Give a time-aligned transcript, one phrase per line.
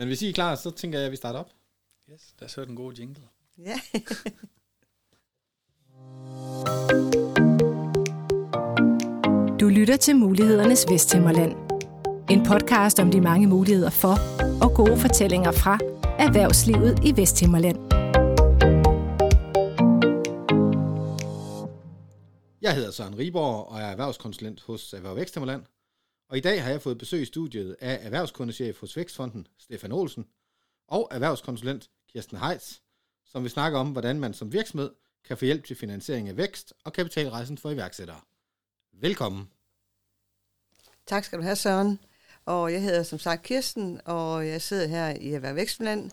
[0.00, 1.50] Men hvis I er klar, så tænker jeg, at vi starter op.
[2.12, 3.22] Yes, der så den gode jingle.
[3.58, 3.80] Ja.
[9.60, 11.52] Du lytter til Mulighedernes Vesthimmerland.
[12.30, 14.14] En podcast om de mange muligheder for
[14.64, 15.78] og gode fortællinger fra
[16.18, 17.78] erhvervslivet i Vesthimmerland.
[22.62, 25.62] Jeg hedder Søren Riborg og er erhvervskonsulent hos Erhverv Væksthimmerland.
[26.30, 30.26] Og i dag har jeg fået besøg i studiet af erhvervskundechef hos Vækstfonden, Stefan Olsen,
[30.88, 32.78] og erhvervskonsulent Kirsten Heitz,
[33.24, 34.90] som vil snakke om, hvordan man som virksomhed
[35.24, 38.20] kan få hjælp til finansiering af vækst og kapitalrejsen for iværksættere.
[38.92, 39.50] Velkommen.
[41.06, 41.98] Tak skal du have, Søren.
[42.44, 46.10] Og jeg hedder som sagt Kirsten, og jeg sidder her i Erhverv Vækstland,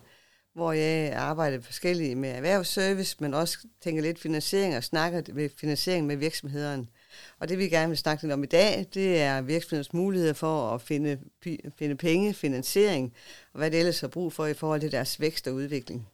[0.53, 6.08] hvor jeg arbejder forskelligt med erhvervsservice, men også tænker lidt finansiering og snakker med finansiering
[6.08, 6.88] med virksomhederne.
[7.39, 10.70] Og det vi gerne vil snakke lidt om i dag, det er virksomheders muligheder for
[10.70, 11.20] at finde,
[11.77, 13.13] finde penge, finansiering,
[13.53, 16.08] og hvad det ellers har brug for i forhold til deres vækst og udvikling.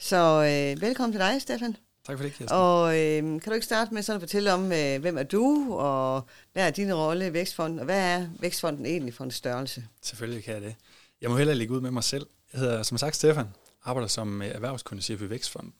[0.00, 1.76] Så øh, velkommen til dig, Stefan.
[2.06, 2.56] Tak for det, Kirsten.
[2.58, 5.74] Og øh, kan du ikke starte med sådan at fortælle om, øh, hvem er du,
[5.74, 9.84] og hvad er din rolle i Vækstfonden, og hvad er Vækstfonden egentlig for en størrelse?
[10.02, 10.74] Selvfølgelig kan jeg det.
[11.20, 12.26] Jeg må hellere lægge ud med mig selv.
[12.52, 13.46] Jeg hedder som sagt Stefan,
[13.84, 15.72] arbejder som erhvervskundechef i Vækstfonden.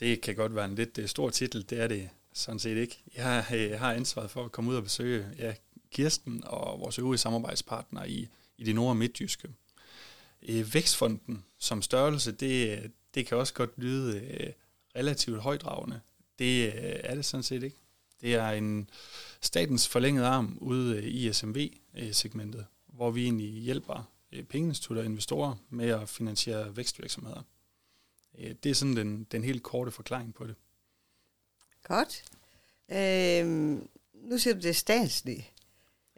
[0.00, 3.02] Det kan godt være en lidt øh, stor titel, det er det sådan set ikke.
[3.06, 5.54] Øh, jeg har ansvaret for at komme ud og besøge ja,
[5.90, 9.48] Kirsten og vores øvrige samarbejdspartnere i, i det nord- og midtjyske.
[10.48, 12.82] Øh, Vækstfonden som størrelse, det,
[13.14, 14.52] det kan også godt lyde øh,
[14.96, 16.00] relativt højdragende.
[16.38, 16.72] Det øh,
[17.04, 17.76] er det sådan set ikke.
[18.20, 18.90] Det er en
[19.40, 24.10] statens forlængede arm ude i SMV-segmentet, øh, hvor vi egentlig hjælper
[24.48, 27.42] pengeinstitutter og investorer med at finansiere vækstvirksomheder.
[28.62, 30.54] Det er sådan den, den helt korte forklaring på det.
[31.88, 32.24] Godt.
[32.92, 35.44] Øhm, nu siger du, det er statsligt.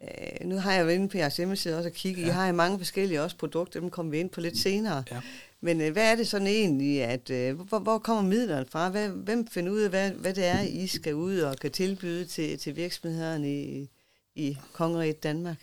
[0.03, 2.23] Øh, nu har jeg jo inde på jeres hjemmeside også at kigge.
[2.23, 2.29] Ja.
[2.29, 5.05] I har mange forskellige også produkter, dem kommer vi ind på lidt senere.
[5.11, 5.21] Ja.
[5.61, 8.89] Men øh, hvad er det sådan egentlig, at øh, hvor, hvor kommer midlerne fra?
[8.89, 12.25] Hvad, hvem finder ud af, hvad, hvad det er, I skal ud og kan tilbyde
[12.25, 13.89] til, til virksomhederne i,
[14.35, 15.57] i Kongeriget Danmark?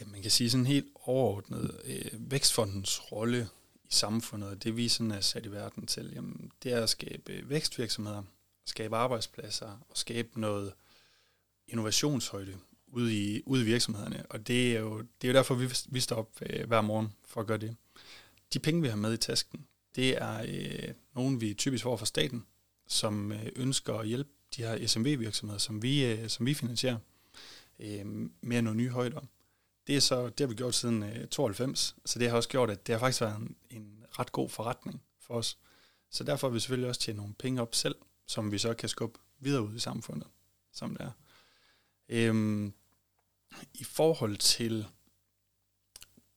[0.00, 3.48] Ja, man kan sige sådan helt overordnet, øh, Vækstfondens rolle
[3.84, 6.88] i samfundet, og det vi sådan er sat i verden til, jamen, det er at
[6.88, 8.22] skabe vækstvirksomheder,
[8.68, 10.72] skabe arbejdspladser og skabe noget
[11.68, 14.26] innovationshøjde ude i, ude i virksomhederne.
[14.30, 17.12] Og det er jo, det er jo derfor, vi, vi står op øh, hver morgen
[17.26, 17.76] for at gøre det.
[18.52, 22.06] De penge, vi har med i tasken, det er øh, nogen, vi typisk får fra
[22.06, 22.46] staten,
[22.86, 26.98] som øh, ønsker at hjælpe de her SMV-virksomheder, som vi, øh, som vi finansierer,
[27.78, 28.06] øh,
[28.40, 29.20] med nå nye højder.
[29.86, 32.70] Det, er så, det har vi gjort siden øh, 92, så det har også gjort,
[32.70, 35.58] at det har faktisk været en, en ret god forretning for os.
[36.10, 37.94] Så derfor har vi selvfølgelig også tjent nogle penge op selv,
[38.28, 40.28] som vi så kan skubbe videre ud i samfundet,
[40.72, 41.10] som det er.
[42.08, 42.72] Øhm,
[43.74, 44.86] I forhold til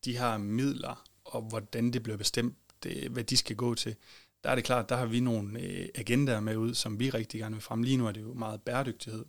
[0.05, 3.95] de her midler, og hvordan det bliver bestemt, det, hvad de skal gå til,
[4.43, 7.39] der er det klart, der har vi nogle øh, agendaer med ud, som vi rigtig
[7.39, 7.83] gerne vil frem.
[7.83, 9.25] Lige nu er det jo meget bæredygtighed,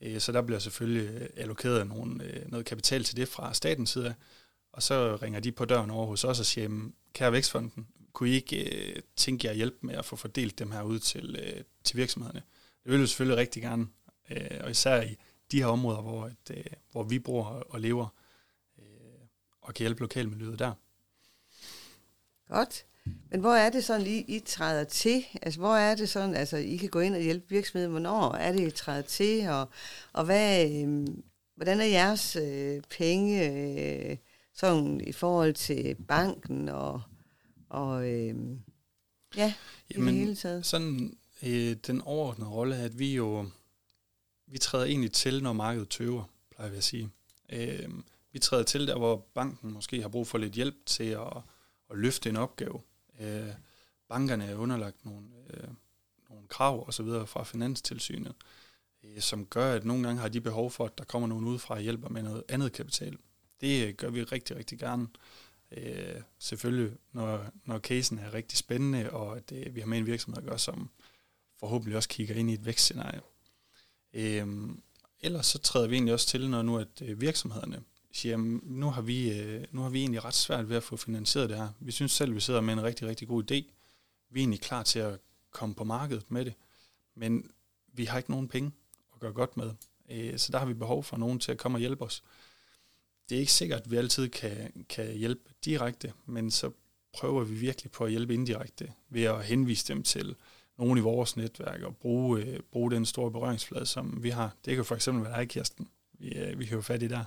[0.00, 3.90] øh, så der bliver selvfølgelig øh, allokeret nogle, øh, noget kapital til det fra statens
[3.90, 4.14] side
[4.76, 8.32] og så ringer de på døren over hos os og siger, kære Vækstfonden, kunne I
[8.32, 11.64] ikke øh, tænke jer at hjælpe med at få fordelt dem her ud til, øh,
[11.84, 12.42] til virksomhederne?
[12.84, 13.86] Det vil vi selvfølgelig rigtig gerne,
[14.30, 15.16] øh, og især i
[15.52, 18.08] de her områder, hvor, at, øh, hvor vi bor og lever,
[18.78, 18.84] øh,
[19.60, 20.72] og kan hjælpe lokalmiljøet der.
[22.48, 22.86] Godt.
[23.30, 25.24] Men hvor er det sådan lige, I træder til?
[25.42, 27.90] Altså, hvor er det sådan, altså, I kan gå ind og hjælpe virksomheden?
[27.90, 29.48] Hvornår er det, I træder til?
[29.48, 29.68] Og,
[30.12, 31.06] og hvad, øh,
[31.56, 34.16] hvordan er jeres øh, penge øh,
[34.54, 37.02] sådan i forhold til banken og,
[37.68, 38.34] og øh,
[39.36, 39.54] ja,
[39.88, 40.66] i Jamen, det hele taget?
[40.66, 43.46] Sådan øh, den overordnede rolle, at vi jo
[44.46, 47.10] vi træder egentlig til, når markedet tøver, plejer vi at sige.
[47.52, 47.88] Øh,
[48.32, 51.36] vi træder til der, hvor banken måske har brug for lidt hjælp til at,
[51.90, 52.80] at løfte en opgave.
[53.20, 53.48] Øh,
[54.08, 55.68] bankerne er underlagt nogle, øh,
[56.30, 58.34] nogle krav og så videre fra Finanstilsynet,
[59.04, 61.74] øh, som gør, at nogle gange har de behov for, at der kommer nogen udefra
[61.74, 63.18] og hjælper med noget andet kapital.
[63.60, 65.02] Det øh, gør vi rigtig, rigtig gerne.
[65.02, 65.08] Øh,
[65.70, 70.06] Øh, selvfølgelig, når, når casen er rigtig spændende, og at øh, vi har med en
[70.06, 70.90] virksomhed at gøre, som
[71.60, 73.20] forhåbentlig også kigger ind i et vækstscenarie.
[74.12, 74.68] Øh,
[75.20, 77.82] ellers så træder vi egentlig også til, når nu at øh, virksomhederne
[78.12, 81.50] siger, nu har, vi, øh, nu har vi egentlig ret svært ved at få finansieret
[81.50, 81.68] det her.
[81.80, 83.54] Vi synes selv, vi sidder med en rigtig, rigtig god idé.
[84.30, 85.18] Vi er egentlig klar til at
[85.50, 86.54] komme på markedet med det,
[87.14, 87.50] men
[87.92, 88.72] vi har ikke nogen penge
[89.14, 89.70] at gøre godt med.
[90.10, 92.22] Øh, så der har vi behov for nogen til at komme og hjælpe os.
[93.28, 96.70] Det er ikke sikkert, at vi altid kan, kan hjælpe direkte, men så
[97.14, 100.36] prøver vi virkelig på at hjælpe indirekte ved at henvise dem til
[100.78, 104.54] nogen i vores netværk og bruge, øh, bruge den store berøringsflade, som vi har.
[104.64, 105.88] Det kan for eksempel være dig, Kirsten.
[106.18, 107.24] Vi, øh, vi jo fat i der.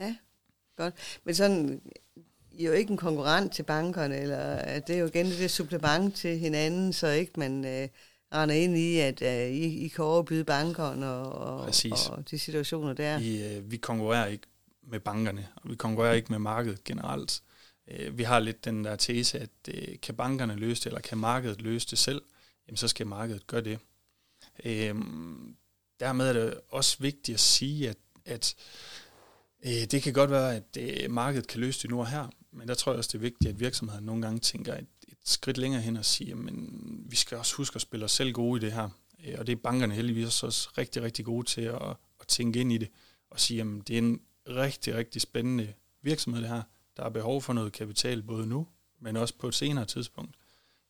[0.00, 0.16] Ja,
[0.76, 1.20] godt.
[1.24, 1.80] Men sådan,
[2.52, 6.14] I er jo ikke en konkurrent til bankerne, eller det er jo igen det supplement
[6.14, 7.88] til hinanden, så ikke man øh,
[8.34, 11.70] render ind i, at øh, I, I kan overbyde bankerne og, og,
[12.10, 13.18] og de situationer der.
[13.18, 14.46] I, øh, vi konkurrerer ikke
[14.82, 17.42] med bankerne, og vi konkurrerer ikke med markedet generelt.
[17.88, 21.18] Øh, vi har lidt den der tese, at øh, kan bankerne løse det, eller kan
[21.18, 22.22] markedet løse det selv,
[22.66, 23.78] jamen så skal markedet gøre det.
[24.64, 24.94] Øh,
[26.00, 28.54] dermed er det også vigtigt at sige, at, at
[29.64, 32.68] øh, det kan godt være, at øh, markedet kan løse det nu og her, men
[32.68, 35.58] der tror jeg også, det er vigtigt, at virksomheden nogle gange tænker et, et skridt
[35.58, 36.70] længere hen og siger, men
[37.06, 38.88] vi skal også huske at spille os selv gode i det her.
[39.26, 42.72] Øh, og det er bankerne heldigvis også rigtig, rigtig gode til at, at tænke ind
[42.72, 42.88] i det
[43.30, 46.62] og sige, at det er en rigtig, rigtig spændende virksomhed det her.
[46.96, 48.68] Der er behov for noget kapital både nu,
[49.00, 50.36] men også på et senere tidspunkt.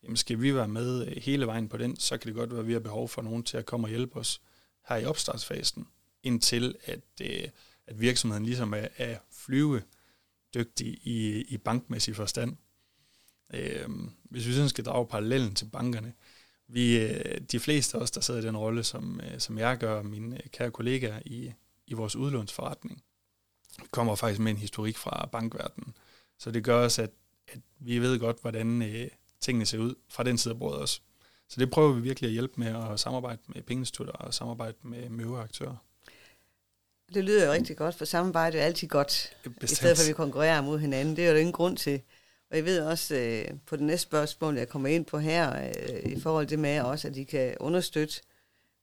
[0.02, 2.60] Jamen skal vi være med øh, hele vejen på den, så kan det godt være,
[2.60, 4.40] at vi har behov for nogen til at komme og hjælpe os
[4.88, 5.86] her i opstartsfasen,
[6.22, 7.48] indtil at, øh,
[7.86, 9.82] at virksomheden ligesom er, er flyve
[10.54, 12.56] dygtig i, i bankmæssig forstand.
[13.54, 13.88] Øh,
[14.24, 16.12] hvis vi sådan skal drage parallellen til bankerne,
[16.68, 20.02] vi, øh, de fleste af os, der sidder i den rolle, som, som jeg gør,
[20.02, 21.52] mine kære kollegaer i,
[21.86, 23.02] i vores udlånsforretning,
[23.90, 25.94] kommer faktisk med en historik fra bankverdenen.
[26.38, 27.10] Så det gør også, at,
[27.48, 29.08] at vi ved godt, hvordan øh,
[29.40, 31.00] tingene ser ud fra den side af bordet også.
[31.48, 35.08] Så det prøver vi virkelig at hjælpe med at samarbejde med pengeinstitutter og samarbejde med,
[35.08, 35.76] med øvrige aktører.
[37.14, 39.62] Det lyder jo rigtig godt, for samarbejde er altid godt, Bestemt.
[39.62, 41.16] i stedet for at vi konkurrerer mod hinanden.
[41.16, 42.02] Det er jo ingen grund til.
[42.50, 46.12] Og jeg ved også øh, på det næste spørgsmål, jeg kommer ind på her, øh,
[46.12, 48.20] i forhold til med også, at de kan understøtte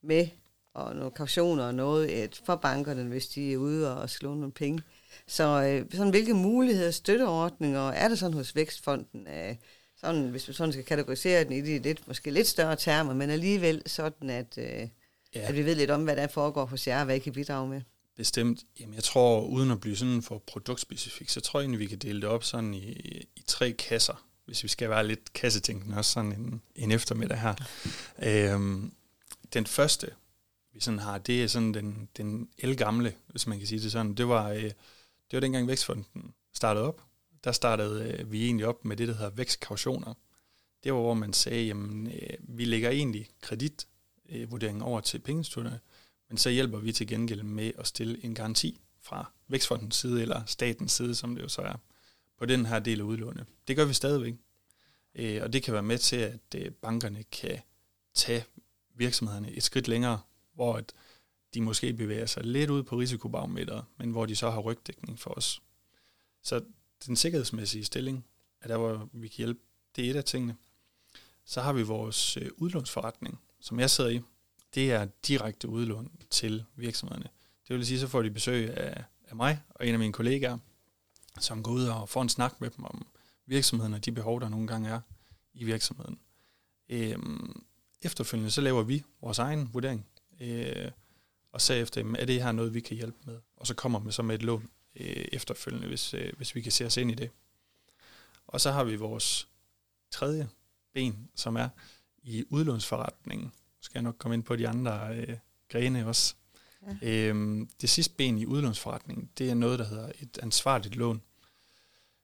[0.04, 0.28] med
[0.74, 4.52] og nogle kautioner og noget et, for bankerne, hvis de er ude og slå nogle
[4.52, 4.82] penge.
[5.28, 9.28] Så øh, sådan, hvilke muligheder, støtteordninger er der sådan hos Vækstfonden?
[9.28, 9.56] Øh,
[9.98, 13.30] sådan, hvis man sådan skal kategorisere den i de lidt, måske lidt større termer, men
[13.30, 14.88] alligevel sådan, at, øh, ja.
[15.34, 17.68] at vi ved lidt om, hvad der foregår hos jer, og hvad I kan bidrage
[17.68, 17.82] med.
[18.18, 18.60] Bestemt.
[18.80, 21.98] Jamen, jeg tror, uden at blive sådan for produktspecifik, så tror jeg egentlig, vi kan
[21.98, 22.92] dele det op sådan i,
[23.36, 27.56] i tre kasser, hvis vi skal være lidt kassetænkende også sådan en, en eftermiddag her.
[28.24, 28.92] øhm,
[29.54, 30.08] den første,
[30.80, 34.14] vi sådan har, det er sådan den, den elgamle, hvis man kan sige det sådan.
[34.14, 37.04] Det var, øh, det var dengang Vækstfonden startede op.
[37.44, 40.14] Der startede øh, vi egentlig op med det, der hedder vækstkautioner.
[40.84, 45.80] Det var, hvor man sagde, jamen, øh, vi lægger egentlig kreditvurderingen over til pengeinstitutterne,
[46.30, 50.46] men så hjælper vi til gengæld med at stille en garanti fra Vækstfondens side, eller
[50.46, 51.76] statens side, som det jo så er,
[52.38, 53.46] på den her del af udlånet.
[53.68, 54.36] Det gør vi stadigvæk.
[55.16, 57.60] Øh, og det kan være med til, at øh, bankerne kan
[58.14, 58.46] tage
[58.96, 60.20] virksomhederne et skridt længere
[60.60, 60.94] hvor at
[61.54, 65.30] de måske bevæger sig lidt ud på risikobarometeret, men hvor de så har rygdækning for
[65.30, 65.62] os.
[66.44, 66.62] Så
[67.06, 68.26] den sikkerhedsmæssige stilling
[68.62, 69.60] er der, hvor vi kan hjælpe.
[69.96, 70.56] Det er et af tingene.
[71.46, 74.22] Så har vi vores øh, udlånsforretning, som jeg sidder i.
[74.76, 77.30] Det er direkte udlån til virksomhederne.
[77.68, 80.58] Det vil sige, så får de besøg af, af mig og en af mine kollegaer,
[81.40, 83.08] som går ud og får en snak med dem om
[83.46, 85.02] virksomheden og de behov, der nogle gange er
[85.54, 86.20] i virksomheden.
[86.90, 87.64] Øhm,
[88.02, 90.06] efterfølgende så laver vi vores egen vurdering
[90.40, 90.92] øh,
[91.52, 93.40] og se efter, er det her noget, vi kan hjælpe med?
[93.56, 96.72] Og så kommer man så med et lån øh, efterfølgende, hvis, øh, hvis vi kan
[96.72, 97.30] se os ind i det.
[98.48, 99.48] Og så har vi vores
[100.12, 100.50] tredje
[100.94, 101.70] ben, som er
[102.24, 103.46] i udlånsforretningen.
[103.46, 105.38] Nu skal jeg nok komme ind på de andre øh,
[105.70, 106.36] grene også.
[107.02, 107.28] Ja.
[107.28, 111.22] Øhm, det sidste ben i udlånsforretningen, det er noget, der hedder et ansvarligt lån.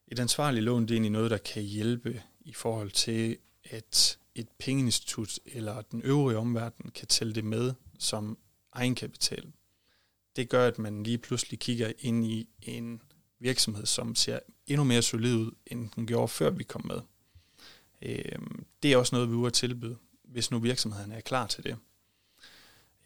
[0.08, 4.48] Et ansvarligt lån, det er egentlig noget, der kan hjælpe i forhold til, at et
[4.58, 8.38] pengeinstitut eller den øvrige omverden kan tælle det med som
[8.72, 9.52] egenkapital.
[10.36, 13.02] Det gør, at man lige pludselig kigger ind i en
[13.38, 17.00] virksomhed, som ser endnu mere solid ud, end den gjorde, før vi kom med.
[18.02, 21.76] Øhm, det er også noget, vi vil tilbyde, hvis nu virksomheden er klar til det.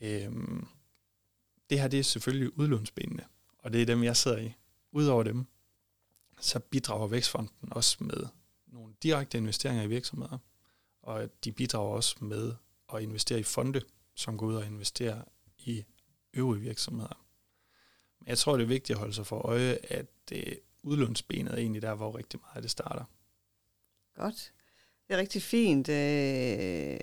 [0.01, 0.67] Øhm,
[1.71, 3.25] det her det er selvfølgelig udlånsbenene,
[3.59, 4.53] og det er dem, jeg sidder i.
[4.93, 5.47] Udover dem,
[6.41, 8.27] så bidrager Vækstfonden også med
[8.67, 10.39] nogle direkte investeringer i virksomheder,
[11.03, 12.55] og de bidrager også med
[12.95, 13.83] at investere i fonde,
[14.15, 15.23] som går ud og investerer
[15.59, 15.85] i
[16.35, 17.25] øvrige virksomheder.
[18.21, 21.57] Men jeg tror, det er vigtigt at holde sig for øje, at det udlånsbenet er
[21.57, 23.05] egentlig der, hvor rigtig meget det starter.
[24.15, 24.53] Godt.
[25.09, 25.89] Det er rigtig fint.
[25.89, 26.99] Øh,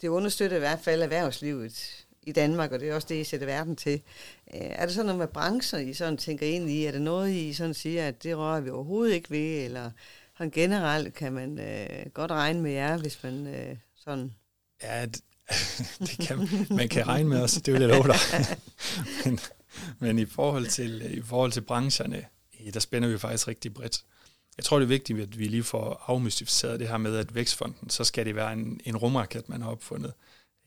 [0.00, 3.46] det understøtter i hvert fald erhvervslivet i Danmark, og det er også det, I sætter
[3.46, 4.02] verden til.
[4.54, 6.84] Øh, er der sådan noget med brancher, I sådan tænker ind i?
[6.84, 9.90] Er det noget, I sådan siger, at det rører vi overhovedet ikke ved, eller
[10.36, 14.34] sådan generelt kan man øh, godt regne med jer, hvis man øh, sådan...
[14.82, 15.06] Ja,
[16.06, 18.16] det kan, man kan regne med os, det vil jeg love dig.
[19.24, 19.40] men,
[19.98, 22.24] men i forhold til, i forhold til brancherne,
[22.74, 24.04] der spænder vi faktisk rigtig bredt.
[24.56, 27.90] Jeg tror, det er vigtigt, at vi lige får afmystificeret det her med, at Vækstfonden,
[27.90, 30.12] så skal det være en, en rumraket, man har opfundet.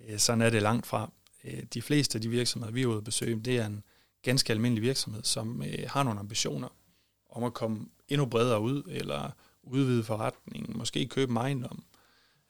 [0.08, 1.12] Øh, sådan er det langt fra.
[1.44, 3.84] Øh, de fleste af de virksomheder, vi er ude at besøge, det er en
[4.22, 6.68] ganske almindelig virksomhed, som øh, har nogle ambitioner
[7.30, 9.32] om at komme endnu bredere ud, eller
[9.64, 11.84] udvide forretningen, måske købe en ejendom,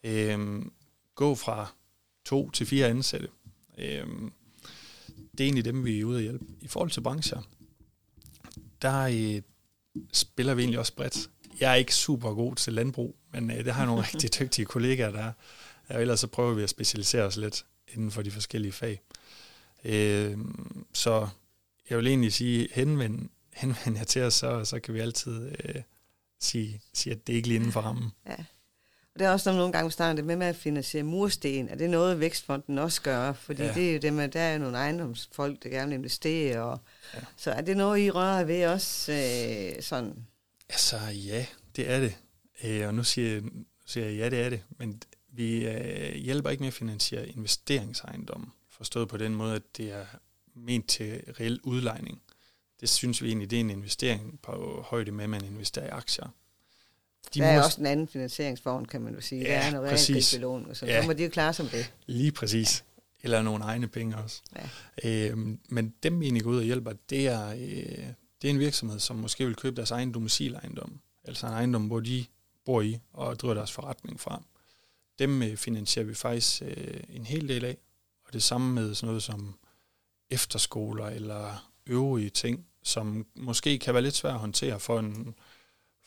[0.03, 0.61] øh,
[1.15, 1.73] gå fra
[2.25, 3.27] to til fire ansatte.
[3.77, 4.07] Øh,
[5.31, 6.45] det er egentlig dem, vi er ude at hjælpe.
[6.61, 7.41] I forhold til brancher,
[8.81, 9.41] der øh,
[10.13, 11.29] spiller vi egentlig også bredt.
[11.59, 14.65] Jeg er ikke super god til landbrug, men øh, det har jeg nogle rigtig dygtige
[14.65, 15.31] kollegaer, der er.
[15.87, 19.01] Og ellers så prøver vi at specialisere os lidt inden for de forskellige fag.
[19.85, 20.37] Øh,
[20.93, 21.27] så
[21.89, 25.81] jeg vil egentlig sige, henvend, henvend jer til os, så, så kan vi altid øh,
[26.39, 28.11] sige, sige, at det ikke lige inden for rammen.
[28.25, 28.35] Ja.
[29.13, 31.69] Og det er også nogle gange, vi starter det med, med at finansiere mursten.
[31.69, 33.33] Er det noget, Vækstfonden også gør?
[33.33, 33.73] Fordi ja.
[33.73, 36.61] det er jo det med, der er nogle ejendomsfolk, der gerne vil investere.
[36.63, 36.79] Og,
[37.13, 37.19] ja.
[37.37, 40.25] Så er det noget, I rører ved også øh, sådan?
[40.69, 42.17] Altså ja, det er det.
[42.63, 44.63] Øh, og nu siger, jeg, nu siger jeg, ja, det er det.
[44.77, 48.47] Men vi øh, hjælper ikke med at finansiere investeringsejendomme.
[48.69, 50.05] Forstået på den måde, at det er
[50.55, 52.21] ment til reel udlejning.
[52.81, 55.89] Det synes vi egentlig, det er en investering på højde med, at man investerer i
[55.89, 56.27] aktier.
[57.33, 57.63] De der er må...
[57.63, 59.41] også en anden finansieringsform, kan man jo sige.
[59.41, 61.05] Ja, der er noget realkreditbelåning, så ja.
[61.05, 61.93] må de jo klare som det.
[62.05, 62.83] Lige præcis.
[63.23, 64.41] Eller nogle egne penge også.
[64.55, 65.29] Ja.
[65.29, 68.07] Øhm, men dem, vi egentlig går ud og hjælper, det er, øh,
[68.41, 70.99] det er en virksomhed, som måske vil købe deres egen domicilejendom.
[71.23, 72.25] Altså en ejendom, hvor de
[72.65, 74.43] bor i og driver deres forretning fra.
[75.19, 77.77] Dem øh, finansierer vi faktisk øh, en hel del af.
[78.25, 79.55] Og det samme med sådan noget som
[80.29, 85.35] efterskoler eller øvrige ting, som måske kan være lidt svært at håndtere for en,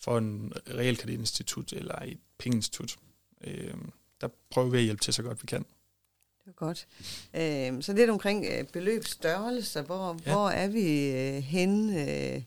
[0.06, 2.96] for en realkreditinstitut eller et pengeinstitut.
[3.44, 3.74] Øh,
[4.20, 5.64] der prøver vi at hjælpe til så godt vi kan.
[6.44, 6.86] Det er godt.
[7.34, 9.82] Øh, så lidt omkring øh, beløbsstørrelse.
[9.82, 10.32] Hvor, ja.
[10.32, 12.02] hvor er vi øh, henne?
[12.34, 12.42] Øh?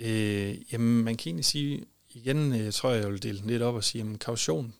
[0.00, 3.84] Øh, jamen, man kan egentlig sige, igen, jeg tror, jeg vil dele lidt op og
[3.84, 4.74] sige, at kaution,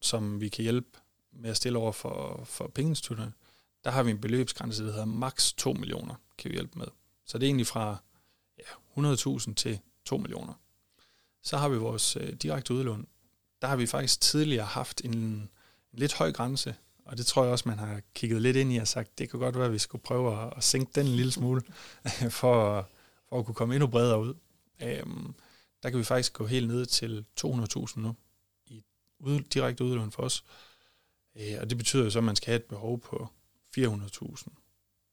[0.00, 0.98] som vi kan hjælpe
[1.32, 3.32] med at stille over for, for pengeinstitutterne,
[3.84, 6.86] der har vi en beløbsgrænse, der hedder maks 2 millioner, kan vi hjælpe med.
[7.26, 7.96] Så det er egentlig fra
[8.58, 10.54] ja, 100.000 til 2 millioner.
[11.42, 13.06] Så har vi vores øh, direkte udlån.
[13.62, 15.50] Der har vi faktisk tidligere haft en, en
[15.92, 18.88] lidt høj grænse, og det tror jeg også, man har kigget lidt ind i og
[18.88, 21.32] sagt, det kan godt være, at vi skulle prøve at, at sænke den en lille
[21.32, 21.62] smule,
[22.30, 22.88] for,
[23.28, 24.34] for at kunne komme endnu bredere ud.
[24.82, 25.34] Øhm,
[25.82, 28.14] der kan vi faktisk gå helt ned til 200.000 nu,
[28.66, 28.84] i
[29.18, 30.44] ud, direkte udlån for os.
[31.36, 33.28] Øh, og det betyder jo så, at man skal have et behov på
[33.78, 34.48] 400.000.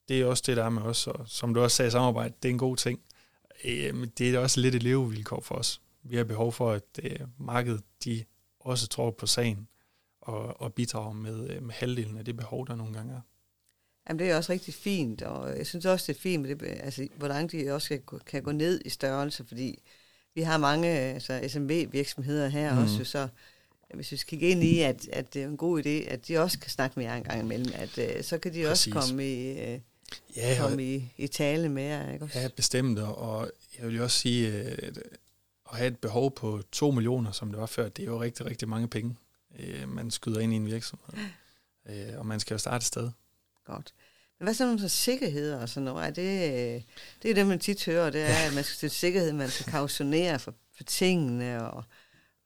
[0.08, 2.50] Det er også det, der er med os, og som du også sagde, samarbejde, det
[2.50, 3.02] er en god ting.
[3.64, 5.82] Øh, men det er også lidt et levevilkår for os.
[6.04, 8.24] Vi har behov for, at øh, markedet de
[8.60, 9.68] også tror på sagen
[10.22, 13.22] og, og bidrager med, øh, med halvdelen af det behov, der nogle gange er.
[14.10, 16.66] Jamen, det er også rigtig fint, og jeg synes også, det er fint, med det,
[16.66, 19.80] altså, hvordan de også kan, kan gå ned i størrelse, fordi
[20.36, 22.82] vi har mange altså, SMB-virksomheder her mm.
[22.82, 23.28] også, så
[23.94, 26.38] hvis vi skal kigge ind i, at, at det er en god idé, at de
[26.38, 28.96] også kan snakke med jer en gang imellem, at uh, så kan de Præcis.
[28.96, 29.80] også komme i, uh,
[30.36, 32.14] ja, komme i, i tale med jer.
[32.14, 32.40] Ikke også?
[32.40, 34.98] Ja, bestemt, og jeg vil jo også sige, at
[35.72, 38.46] at have et behov på 2 millioner, som det var før, det er jo rigtig,
[38.46, 39.16] rigtig mange penge,
[39.60, 41.14] uh, man skyder ind i en virksomhed.
[41.86, 43.12] Uh, og man skal jo starte et sted.
[43.66, 43.94] Godt.
[44.40, 46.08] Men hvad så nogle sikkerheder og sådan noget?
[46.08, 46.84] Er det,
[47.24, 49.66] det er det, man tit hører, det er, at man skal til sikkerhed, man skal
[49.72, 51.84] kautionere for, for tingene, og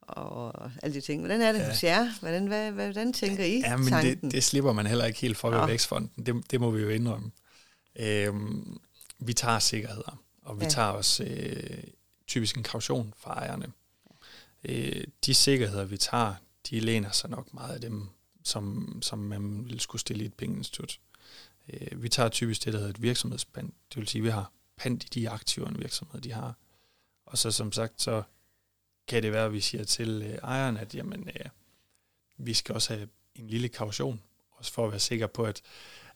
[0.08, 1.22] og alle de ting.
[1.22, 1.70] Hvordan er det ja.
[1.70, 2.20] hos jer?
[2.20, 4.22] Hvordan, hvad, hvordan tænker I ja, men tanken?
[4.22, 5.66] Det, det slipper man heller ikke helt for ved ja.
[5.66, 6.26] Vækstfonden.
[6.26, 7.32] Det, det må vi jo indrømme.
[7.96, 8.80] Øhm,
[9.20, 10.70] vi tager sikkerheder, og vi ja.
[10.70, 11.84] tager også øh,
[12.34, 13.72] typisk en kaution fra ejerne.
[14.64, 16.36] Øh, de sikkerheder, vi tager,
[16.70, 18.10] de læner sig nok meget af dem,
[18.44, 21.00] som, som man ville skulle stille i et pengeinstitut.
[21.70, 23.72] Øh, vi tager typisk det, der hedder et virksomhedspand.
[23.90, 26.56] Det vil sige, at vi har pant i de aktiver, en virksomhed de har.
[27.26, 28.24] Og så som sagt, så
[29.08, 31.46] kan det være, at vi siger til øh, ejeren, at jamen, øh,
[32.38, 34.22] vi skal også have en lille kaution,
[34.52, 35.62] også for at være sikker på, at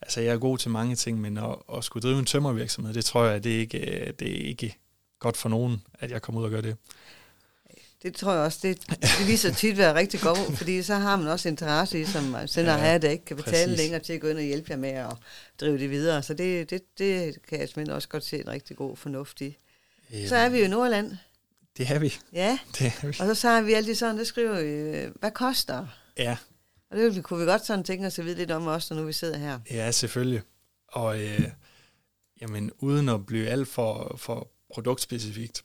[0.02, 3.06] altså, jeg er god til mange ting, men at, at skulle drive en tømmervirksomhed, det
[3.06, 4.78] tror jeg, det er ikke, øh, det er ikke
[5.20, 6.76] godt for nogen, at jeg kommer ud og gør det.
[8.04, 11.16] Det tror jeg også, det, det viser tit at være rigtig godt, fordi så har
[11.16, 13.78] man også interesse i, som sender ja, her, der ikke kan betale præcis.
[13.78, 15.14] længere til at gå ind og hjælpe jer med at
[15.60, 16.24] drive det videre.
[16.24, 19.58] Så det, det, det kan jeg simpelthen også godt se en rigtig god fornuft i.
[20.28, 21.18] Så er vi jo i Nordland.
[21.78, 22.14] Det er vi.
[22.34, 23.08] Ja, det er vi.
[23.08, 25.88] og så siger vi altid sådan, der skriver vi, øh, hvad koster?
[26.18, 26.38] Ja.
[26.92, 29.08] Og det kunne vi godt sådan tænke os at vide lidt om også, når nu
[29.08, 29.60] vi sidder her.
[29.72, 30.42] Ja, selvfølgelig.
[30.88, 31.44] Og øh,
[32.42, 35.64] jamen, uden at blive alt for, for produktspecifikt,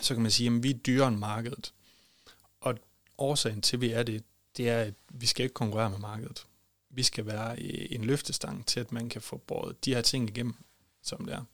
[0.00, 1.72] så kan man sige, at vi er dyrere end markedet.
[2.60, 2.78] Og
[3.18, 4.24] årsagen til, at vi er det,
[4.56, 6.46] det er, at vi skal ikke konkurrere med markedet.
[6.90, 10.28] Vi skal være øh, en løftestang til, at man kan få båret de her ting
[10.28, 10.54] igennem,
[11.02, 11.44] som det er.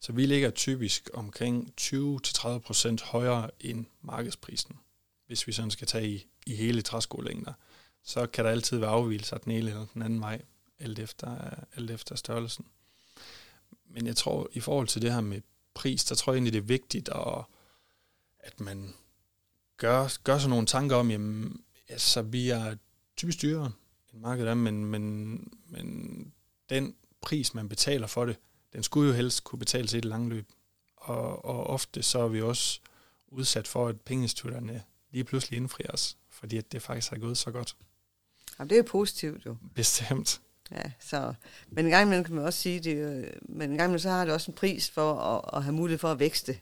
[0.00, 4.76] Så vi ligger typisk omkring 20-30% højere end markedsprisen,
[5.26, 7.52] hvis vi sådan skal tage i, i hele træskolængder.
[8.04, 10.42] Så kan der altid være afvielser den ene eller den anden vej,
[10.78, 12.66] alt efter, alt efter størrelsen.
[13.84, 15.40] Men jeg tror, i forhold til det her med
[15.76, 17.44] pris, der tror jeg egentlig, det er vigtigt at,
[18.38, 18.94] at man
[19.76, 22.76] gør, gør sig nogle tanker om, jamen, altså, vi er
[23.16, 23.72] typisk dyrere
[24.12, 26.32] end markedet er, men, men, men
[26.70, 28.36] den pris, man betaler for det,
[28.72, 30.48] den skulle jo helst kunne betales i et langt løb.
[30.96, 32.80] Og, og ofte så er vi også
[33.28, 37.50] udsat for, at pengeinstitutterne lige pludselig indfrier os, fordi at det faktisk har gået så
[37.50, 37.76] godt.
[38.58, 39.56] Jamen, det er jo positivt jo.
[39.74, 40.40] Bestemt.
[40.72, 41.32] Ja, så,
[41.70, 44.24] men en gang imellem kan man også sige, det, men en gang imellem så har
[44.24, 46.58] det også en pris for at, at have mulighed for at vækste.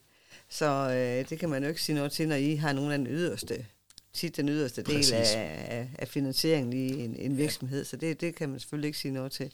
[0.48, 2.98] Så øh, det kan man jo ikke sige noget til, når I har nogle af
[2.98, 3.66] den yderste,
[4.12, 7.78] tit den yderste del af, af, af finansieringen i en, en virksomhed.
[7.78, 7.84] Ja.
[7.84, 9.52] Så det, det kan man selvfølgelig ikke sige noget til.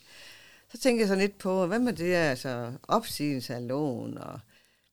[0.71, 4.39] Så tænker jeg så lidt på, hvad med det altså opsigelse af lån, og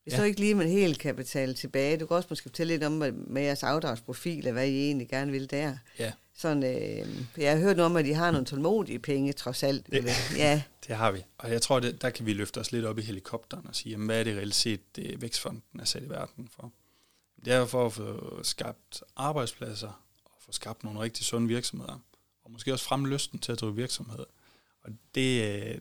[0.03, 0.17] hvis ja.
[0.17, 1.97] så ikke lige man helt kan betale tilbage.
[1.97, 2.91] Du kan også måske fortælle lidt om
[3.27, 5.77] med jeres afdragsprofil, og hvad I egentlig gerne vil der.
[5.99, 6.11] Ja.
[6.39, 9.91] Sådan, øh, jeg har hørt noget om, at de har nogle tålmodige penge, trods alt.
[9.91, 10.05] Det,
[10.37, 10.63] ja.
[10.87, 11.23] det har vi.
[11.37, 13.91] Og jeg tror, det, der kan vi løfte os lidt op i helikopteren og sige,
[13.91, 16.71] jamen, hvad er det reelt set, det Vækstfonden er sat i verden for?
[17.45, 21.99] Det er for at få skabt arbejdspladser og få skabt nogle rigtig sunde virksomheder.
[22.43, 24.25] Og måske også fremme lysten til at drive virksomhed.
[24.81, 25.77] Og det, øh,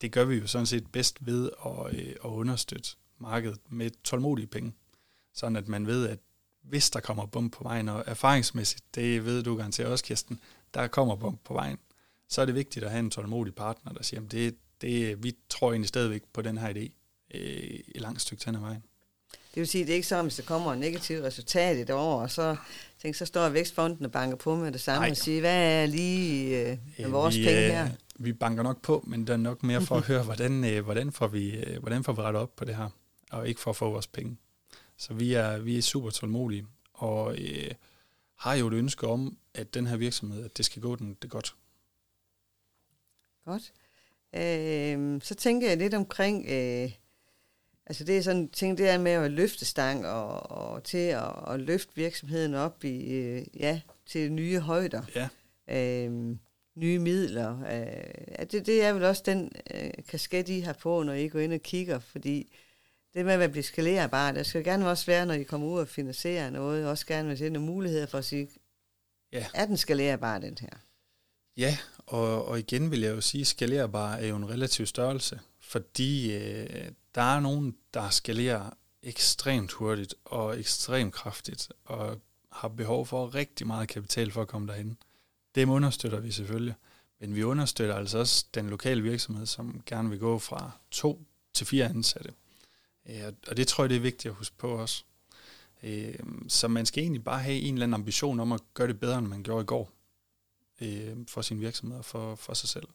[0.00, 4.46] det gør vi jo sådan set bedst ved at, øh, at understøtte markedet med tålmodige
[4.46, 4.72] penge.
[5.34, 6.18] Sådan at man ved, at
[6.70, 10.40] hvis der kommer bump på vejen, og erfaringsmæssigt, det ved du garanteret også, Kirsten,
[10.74, 11.78] der kommer bump på vejen,
[12.28, 15.70] så er det vigtigt at have en tålmodig partner, der siger, det, det, vi tror
[15.70, 16.90] egentlig stadigvæk på den her idé
[17.34, 18.82] øh, i langt stykke hen ad vejen.
[19.54, 21.80] Det vil sige, at det er ikke så, hvis der kommer et negativt resultat i
[21.80, 22.56] et år, og så,
[23.02, 25.10] tænk, så står Vækstfonden og banker på med det samme Nej.
[25.10, 27.84] og siger, hvad er lige øh, øh, vores vi, penge her?
[27.84, 30.84] Øh, vi banker nok på, men det er nok mere for at høre, hvordan, øh,
[30.84, 32.88] hvordan, får vi, øh, hvordan får vi rettet op på det her,
[33.30, 34.36] og ikke for at få vores penge.
[35.00, 37.70] Så vi er, vi er super tålmodige, og øh,
[38.36, 41.30] har jo et ønske om, at den her virksomhed, at det skal gå den det
[41.30, 41.54] godt.
[43.44, 43.72] Godt.
[44.34, 46.92] Øh, så tænker jeg lidt omkring, øh,
[47.86, 51.32] altså det er sådan ting, det er med at løfte stang og, og til at,
[51.48, 55.02] at løfte virksomheden op i, øh, ja, til nye højder.
[55.14, 55.28] Ja.
[55.68, 56.36] Øh,
[56.74, 57.62] nye midler.
[57.62, 61.38] Øh, det, det er vel også den øh, kasket, I har på, når I går
[61.38, 62.52] ind og kigger, fordi
[63.14, 65.88] det med at blive skalerbar, der skal gerne også være, når I kommer ud og
[65.88, 68.48] finansierer noget, også gerne med nogle muligheder for at sige,
[69.32, 69.46] ja.
[69.54, 70.68] er den skalerbar, den her?
[71.56, 75.40] Ja, og, og igen vil jeg jo sige, at skalerbar er jo en relativ størrelse,
[75.60, 78.70] fordi øh, der er nogen, der skalerer
[79.02, 82.20] ekstremt hurtigt og ekstremt kraftigt, og
[82.52, 84.98] har behov for rigtig meget kapital for at komme derhen.
[85.54, 86.74] Dem understøtter vi selvfølgelig,
[87.20, 91.22] men vi understøtter altså også den lokale virksomhed, som gerne vil gå fra to
[91.54, 92.32] til fire ansatte.
[93.48, 95.04] Og det tror jeg, det er vigtigt at huske på også.
[95.82, 99.00] Øhm, så man skal egentlig bare have en eller anden ambition om at gøre det
[99.00, 99.90] bedre, end man gjorde i går.
[100.80, 102.86] Øhm, for sin virksomhed og for, for sig selv.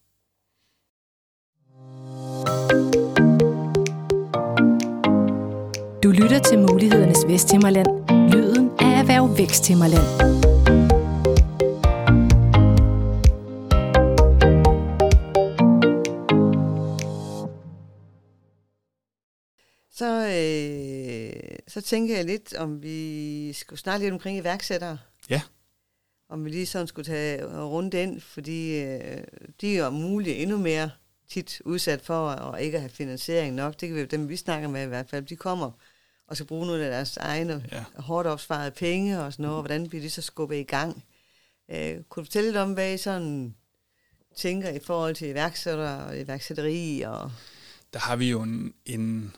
[6.03, 7.87] Du lytter til Mulighedernes Vesthimmerland.
[8.33, 10.54] Lyden af Erhverv Væksthimmerland.
[19.95, 24.97] Så, øh, så tænker jeg lidt, om vi skulle snakke lidt omkring iværksættere.
[25.29, 25.41] Ja.
[26.29, 29.23] Om vi lige sådan skulle tage rundt ind, fordi øh,
[29.61, 30.91] de er muligt endnu mere
[31.29, 33.81] tit udsat for at ikke have finansiering nok.
[33.81, 35.25] Det kan vi dem, vi snakker med i hvert fald.
[35.25, 35.71] De kommer
[36.27, 37.83] og skal bruge noget af deres egne ja.
[37.95, 39.61] hårdt opsparede penge og sådan noget.
[39.61, 41.03] Hvordan bliver de så skubbet i gang?
[41.71, 43.55] Øh, kunne du fortælle lidt om, hvad I sådan
[44.35, 47.01] tænker i forhold til iværksættere og iværksætteri?
[47.01, 47.31] Og
[47.93, 49.35] der har vi jo en, en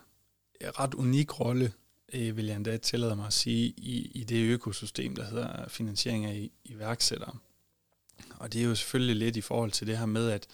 [0.62, 1.74] ret unik rolle,
[2.14, 6.26] øh, vil jeg endda tillade mig at sige, i, i det økosystem, der hedder finansiering
[6.26, 7.36] af iværksættere.
[8.36, 10.48] Og det er jo selvfølgelig lidt i forhold til det her med, at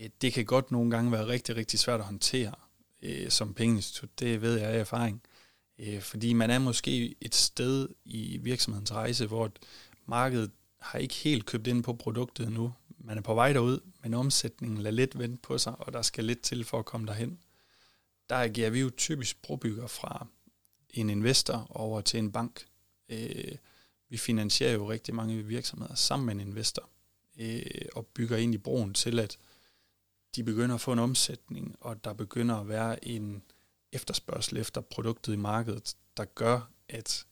[0.00, 2.54] øh, det kan godt nogle gange være rigtig, rigtig svært at håndtere
[3.02, 4.18] øh, som pengeinstitut.
[4.18, 5.22] Det ved jeg af erfaring.
[5.78, 9.50] Øh, fordi man er måske et sted i virksomhedens rejse, hvor
[10.06, 12.72] markedet har ikke helt købt ind på produktet nu.
[12.98, 16.24] Man er på vej derud, men omsætningen lader lidt vente på sig, og der skal
[16.24, 17.38] lidt til for at komme derhen
[18.30, 20.26] der agerer vi jo typisk brobygger fra
[20.90, 22.66] en investor over til en bank.
[23.08, 23.54] Øh,
[24.08, 26.88] vi finansierer jo rigtig mange virksomheder sammen med en investor,
[27.38, 27.62] øh,
[27.94, 29.38] og bygger ind i broen til, at
[30.36, 33.42] de begynder at få en omsætning, og der begynder at være en
[33.92, 37.26] efterspørgsel efter produktet i markedet, der gør, at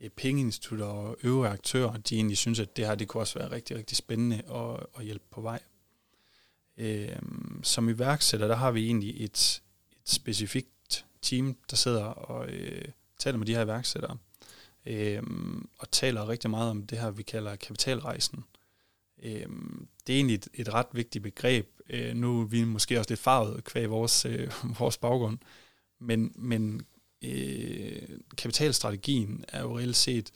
[0.00, 3.50] øh, pengeinstitutter og øvrige aktører, de egentlig synes, at det her det kunne også være
[3.50, 5.62] rigtig, rigtig spændende at, at hjælpe på vej.
[6.76, 7.18] Øh,
[7.62, 9.62] som iværksætter, der har vi egentlig et,
[10.04, 12.84] specifikt team, der sidder og øh,
[13.18, 14.16] taler med de her iværksættere,
[14.86, 15.22] øh,
[15.78, 18.44] og taler rigtig meget om det her, vi kalder kapitalrejsen.
[19.22, 19.46] Øh,
[20.06, 21.68] det er egentlig et, et ret vigtigt begreb.
[21.90, 25.38] Øh, nu er vi måske også lidt farvet kvæg vores, øh, vores baggrund,
[26.00, 26.86] men, men
[27.24, 28.02] øh,
[28.36, 30.30] kapitalstrategien er jo reelt set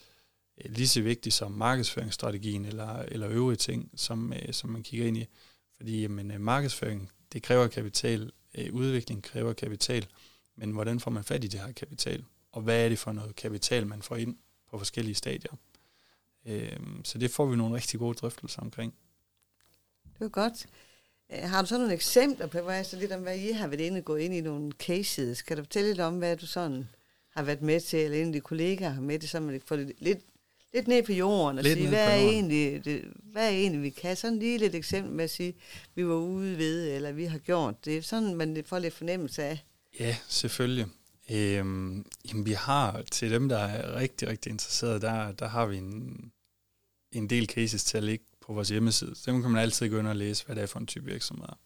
[0.65, 5.07] øh, lige så vigtig som markedsføringsstrategien eller, eller øvrige ting, som, øh, som man kigger
[5.07, 5.27] ind i.
[5.77, 10.07] Fordi jamen, øh, markedsføring, det kræver kapital, øh, udvikling kræver kapital,
[10.57, 12.25] men hvordan får man fat i det her kapital?
[12.53, 14.37] Og hvad er det for noget kapital, man får ind
[14.71, 15.53] på forskellige stadier?
[16.47, 18.95] Øh, så det får vi nogle rigtig gode drøftelser omkring.
[20.19, 20.67] Det er godt.
[21.33, 23.81] Øh, har du så nogle eksempler på, hvad, så lidt om, hvad I har været
[23.81, 25.43] inde og gå ind i nogle cases?
[25.43, 26.89] Kan du fortælle lidt om, hvad du sådan
[27.31, 29.77] har været med til, eller en af de kollegaer har med til, så man får
[29.77, 30.21] lidt,
[30.75, 33.91] lidt ned på jorden og lidt sige, hvad er, egentlig, det, hvad er egentlig, vi
[33.91, 34.17] kan?
[34.17, 35.55] Sådan lige lidt eksempel med at sige,
[35.95, 38.05] vi var ude ved, eller vi har gjort det.
[38.05, 39.65] Sådan, man får lidt fornemmelse af.
[40.01, 40.87] Ja, selvfølgelig.
[41.31, 45.77] Øhm, jamen, vi har, til dem, der er rigtig, rigtig interesserede, der, der har vi
[45.77, 46.33] en,
[47.13, 49.15] en del cases til at ligge på vores hjemmeside.
[49.27, 51.59] Dem kan man altid gå ind og læse, hvad det er for en type virksomheder.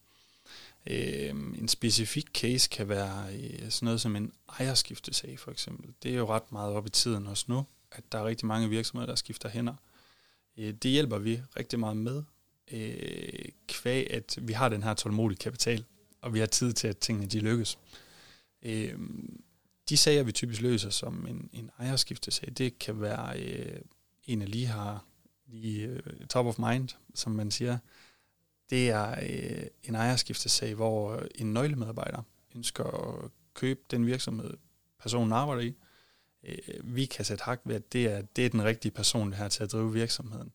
[0.87, 5.95] Øh, en specifik case kan være øh, sådan noget som en ejerskiftesag for eksempel.
[6.03, 8.69] Det er jo ret meget op i tiden også nu, at der er rigtig mange
[8.69, 9.75] virksomheder, der skifter hænder.
[10.59, 12.23] Øh, det hjælper vi rigtig meget med,
[12.73, 15.85] øh, kvæg at vi har den her tålmodige kapital,
[16.21, 17.79] og vi har tid til, at tingene de lykkes.
[18.63, 18.99] Øh,
[19.89, 23.81] de sager, vi typisk løser som en, en ejerskiftesag, det kan være øh,
[24.25, 25.05] en, af lige har
[25.47, 27.79] lige øh, top of mind, som man siger,
[28.71, 32.23] det er øh, en ejerskiftesag, hvor en nøglemedarbejder
[32.55, 34.55] ønsker at købe den virksomhed,
[34.99, 35.75] personen arbejder i
[36.45, 36.57] øh,
[36.97, 39.63] vi kan sætte hak ved, at det er, det er den rigtige person her til
[39.63, 40.53] at drive virksomheden.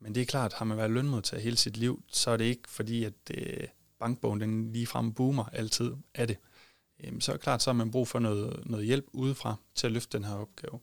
[0.00, 2.68] Men det er klart, har man været lønmodtager hele sit liv, så er det ikke
[2.68, 3.68] fordi, at øh,
[3.98, 6.36] bankbogen den ligefrem boomer altid af det.
[7.08, 9.86] Um, så er det klart, så har man brug for noget, noget hjælp udefra til
[9.86, 10.80] at løfte den her opgave.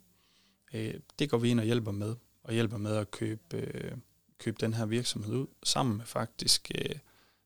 [0.73, 3.91] Uh, det går vi ind og hjælper med og hjælper med at købe, øh,
[4.37, 6.95] købe den her virksomhed ud, sammen med faktisk øh,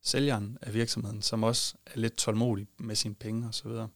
[0.02, 3.54] sælgeren af virksomheden, som også er lidt tålmodig med sine penge osv.
[3.54, 3.88] Så, videre.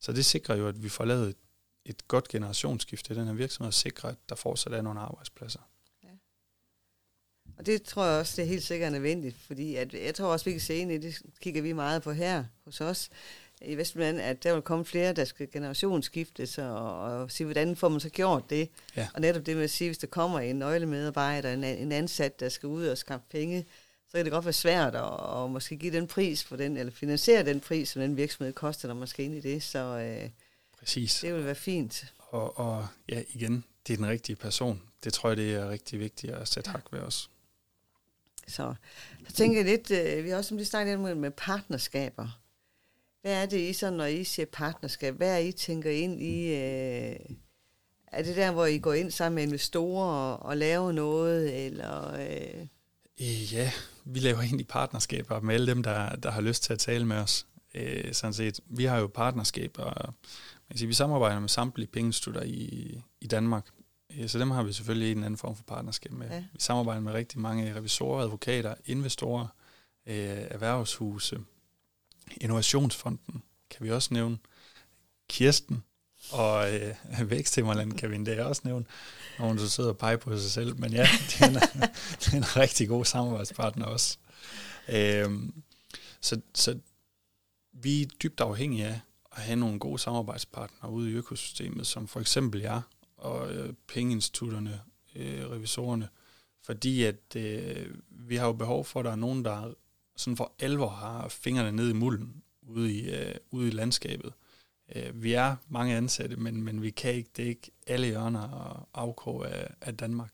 [0.00, 1.36] så det sikrer jo, at vi får lavet et,
[1.84, 5.60] et godt generationsskifte i den her virksomhed, og sikrer, at der fortsat er nogle arbejdspladser.
[6.04, 6.08] Ja.
[7.58, 10.44] Og det tror jeg også, det er helt sikkert nødvendigt, fordi at, jeg tror også,
[10.44, 13.10] vi kan se ind i, det kigger vi meget på her hos os,
[13.62, 17.88] i Vestjylland, at der vil komme flere, der skal generationsskiftes, og, og sige, hvordan får
[17.88, 18.68] man så gjort det?
[18.96, 19.08] Ja.
[19.14, 22.48] Og netop det med at sige, hvis der kommer en nøglemedarbejder, en, en ansat, der
[22.48, 23.66] skal ud og skaffe penge,
[24.08, 26.92] så kan det godt være svært at, at måske give den pris for den, eller
[26.92, 29.62] finansiere den pris, som den virksomhed koster, når man skal ind i det.
[29.62, 30.30] Så øh,
[30.84, 31.18] Præcis.
[31.20, 32.12] det vil være fint.
[32.18, 34.82] Og, og ja, igen, det er den rigtige person.
[35.04, 37.30] Det tror jeg, det er rigtig vigtigt at sætte hak ved os.
[38.48, 38.74] Så,
[39.28, 42.40] så tænker jeg lidt, øh, vi har også som det snakket med partnerskaber.
[43.22, 45.14] Hvad er det I så, når I siger partnerskab?
[45.14, 46.46] Hvad er I tænker ind i?
[46.46, 47.16] Øh,
[48.06, 51.66] er det der, hvor I går ind sammen med investorer og, og laver noget?
[51.66, 52.66] Eller, øh?
[53.52, 53.72] Ja,
[54.04, 57.16] vi laver egentlig partnerskaber med alle dem, der, der har lyst til at tale med
[57.16, 57.46] os.
[57.74, 58.60] Øh, sådan set.
[58.66, 60.14] Vi har jo partnerskaber.
[60.74, 63.66] Siger, vi samarbejder med samtlige pengeinstitutter i, i Danmark.
[64.18, 66.28] Øh, så dem har vi selvfølgelig en anden form for partnerskab med.
[66.28, 66.44] Ja.
[66.52, 69.46] Vi samarbejder med rigtig mange revisorer, advokater, investorer,
[70.06, 71.38] øh, erhvervshuse,
[72.40, 74.38] Innovationsfonden kan vi også nævne.
[75.28, 75.84] Kirsten
[76.30, 76.94] og øh,
[77.30, 78.84] Væksthimmerland kan vi endda også nævne,
[79.38, 80.80] når hun så sidder og peger på sig selv.
[80.80, 81.54] Men ja, det er en,
[82.20, 84.18] det er en rigtig god samarbejdspartner også.
[84.88, 85.62] Øhm,
[86.20, 86.78] så, så
[87.72, 89.00] vi er dybt afhængige af
[89.36, 92.80] at have nogle gode samarbejdspartnere ude i økosystemet, som for eksempel jer
[93.16, 94.80] og øh, pengeinstitutterne,
[95.16, 96.08] øh, revisorerne,
[96.62, 99.74] fordi at øh, vi har jo behov for, at der er nogen, der
[100.16, 104.32] sådan for alvor har fingrene ned i mulden ude i, øh, ude i landskabet.
[104.96, 108.48] Øh, vi er mange ansatte, men, men vi kan ikke, det er ikke alle hjørner
[108.48, 110.32] og afkrog af, af Danmark.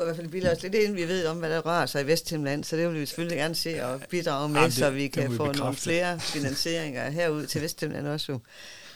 [0.00, 2.02] Vi i hvert fald bilder os lidt ind, vi ved om, hvad der rører sig
[2.02, 4.90] i Vesthimland, så det vil vi selvfølgelig gerne se og bidrage med, ja, det, så
[4.90, 5.60] vi kan vi få bekræfte.
[5.60, 8.38] nogle flere finansieringer herud til Vesthimland også.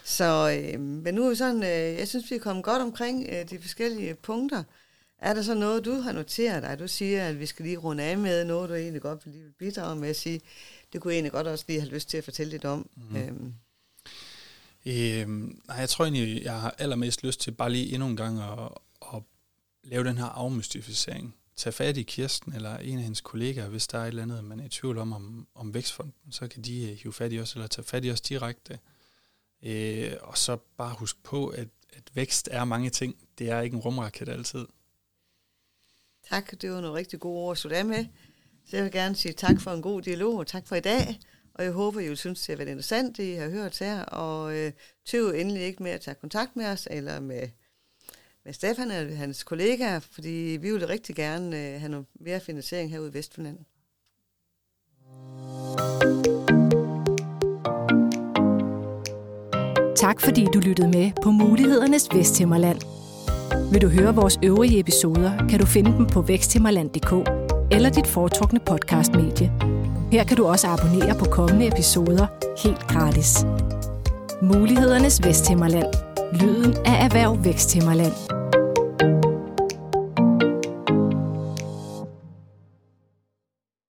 [0.04, 3.50] Så, øh, men nu er sådan, øh, jeg synes, vi er kommet godt omkring øh,
[3.50, 4.62] de forskellige punkter.
[5.18, 6.78] Er der så noget, du har noteret dig?
[6.78, 9.96] Du siger, at vi skal lige runde af med noget, du egentlig godt vil bidrage
[9.96, 10.40] med at sige.
[10.92, 12.88] Det kunne jeg egentlig godt også lige have lyst til at fortælle lidt om.
[12.96, 13.16] Mm.
[13.16, 13.54] Øhm.
[14.86, 18.40] Øhm, nej, jeg tror egentlig, jeg har allermest lyst til bare lige endnu en gang
[18.42, 18.68] at
[19.85, 21.37] lave den her afmystificering.
[21.57, 24.44] Tag fat i Kirsten eller en af hendes kollegaer, hvis der er et eller andet,
[24.44, 27.40] man er i tvivl om, om, om Vækstfonden, så kan de øh, hive fat i
[27.40, 28.79] os, eller tage fat i os direkte.
[29.62, 33.16] Øh, og så bare husk på, at, at vækst er mange ting.
[33.38, 34.66] Det er ikke en rumraket altid.
[36.29, 38.07] Tak, det var nogle rigtig gode ord, så der med.
[38.66, 41.20] Så jeg vil gerne sige tak for en god dialog, og tak for i dag.
[41.55, 44.03] Og jeg håber, I vil synes, det har været interessant, det I har hørt her.
[44.05, 44.73] Og øh,
[45.07, 47.49] tøv endelig ikke med at tage kontakt med os, eller med,
[48.44, 52.90] med Stefan og hans kollegaer, fordi vi ville rigtig gerne øh, have noget mere finansiering
[52.90, 53.59] herude i Vestjylland.
[59.96, 62.80] Tak fordi du lyttede med på Mulighedernes Vesthimmerland.
[63.72, 67.12] Vil du høre vores øvrige episoder, kan du finde dem på væksthimmerland.dk
[67.72, 69.52] eller dit foretrukne podcastmedie.
[70.12, 72.26] Her kan du også abonnere på kommende episoder
[72.64, 73.44] helt gratis.
[74.42, 75.94] Mulighedernes Vesthimmerland.
[76.40, 78.34] Lyden af Erhverv Væksthimmerland.